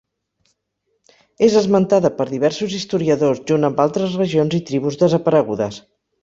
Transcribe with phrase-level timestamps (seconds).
[1.47, 5.81] És esmentada per diversos historiadors junt amb altres regions i tribus desaparegudes.